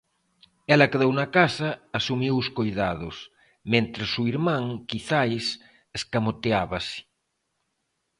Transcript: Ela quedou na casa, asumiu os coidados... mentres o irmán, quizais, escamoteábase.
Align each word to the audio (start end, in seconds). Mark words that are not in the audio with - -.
Ela 0.73 0.89
quedou 0.91 1.11
na 1.19 1.27
casa, 1.37 1.69
asumiu 1.99 2.33
os 2.41 2.47
coidados... 2.57 3.15
mentres 3.71 4.11
o 4.21 4.23
irmán, 4.33 4.63
quizais, 4.89 5.45
escamoteábase. 5.99 6.97